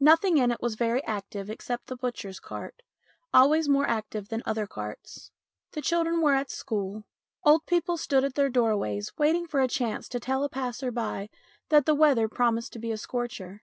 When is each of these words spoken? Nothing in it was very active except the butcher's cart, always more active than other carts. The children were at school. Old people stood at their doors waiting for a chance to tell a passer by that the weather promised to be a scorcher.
Nothing 0.00 0.38
in 0.38 0.50
it 0.50 0.62
was 0.62 0.76
very 0.76 1.04
active 1.04 1.50
except 1.50 1.88
the 1.88 1.96
butcher's 1.96 2.40
cart, 2.40 2.80
always 3.34 3.68
more 3.68 3.86
active 3.86 4.30
than 4.30 4.42
other 4.46 4.66
carts. 4.66 5.30
The 5.72 5.82
children 5.82 6.22
were 6.22 6.32
at 6.32 6.50
school. 6.50 7.04
Old 7.44 7.66
people 7.66 7.98
stood 7.98 8.24
at 8.24 8.34
their 8.34 8.48
doors 8.48 9.12
waiting 9.18 9.46
for 9.46 9.60
a 9.60 9.68
chance 9.68 10.08
to 10.08 10.20
tell 10.20 10.42
a 10.42 10.48
passer 10.48 10.90
by 10.90 11.28
that 11.68 11.84
the 11.84 11.94
weather 11.94 12.28
promised 12.28 12.72
to 12.72 12.78
be 12.78 12.92
a 12.92 12.96
scorcher. 12.96 13.60